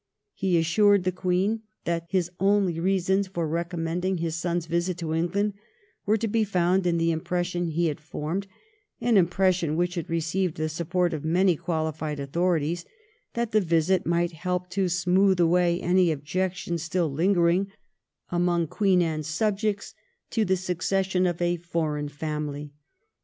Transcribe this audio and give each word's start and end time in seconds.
He 0.33 0.57
assured 0.57 1.03
the 1.03 1.11
Queen 1.11 1.61
that 1.85 2.07
his 2.09 2.31
only 2.39 2.79
reasons 2.79 3.27
for 3.27 3.47
recommending 3.47 4.17
his 4.17 4.35
son's 4.35 4.65
visit 4.65 4.97
to 4.97 5.13
England 5.13 5.53
were 6.07 6.17
to 6.17 6.27
be 6.27 6.43
found 6.43 6.87
in 6.87 6.97
the 6.97 7.11
impression 7.11 7.67
he 7.67 7.85
had 7.85 8.01
formed— 8.01 8.47
an 9.09 9.15
impression 9.15 9.75
which 9.77 9.93
had 9.93 10.09
received 10.09 10.57
the 10.57 10.69
support 10.69 11.13
of 11.13 11.23
many 11.23 11.55
qualified 11.55 12.19
authorities— 12.19 12.83
that 13.35 13.51
the 13.51 13.61
visit 13.61 14.03
might 14.07 14.31
help 14.31 14.71
to 14.71 14.89
smooth 14.89 15.39
away 15.39 15.79
any 15.79 16.11
objections 16.11 16.81
still 16.81 17.07
lingering 17.11 17.67
among 18.31 18.65
Queen 18.65 19.03
Anne's 19.03 19.27
subjects 19.27 19.93
to 20.31 20.43
the 20.43 20.57
succession 20.57 21.27
of 21.27 21.39
a 21.43 21.57
foreign 21.57 22.09
family. 22.09 22.73